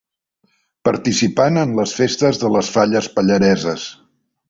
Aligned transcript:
Participant 0.89 1.61
en 1.65 1.75
les 1.81 1.95
festes 1.99 2.43
de 2.47 2.53
les 2.57 2.75
falles 2.79 3.15
pallareses. 3.19 3.89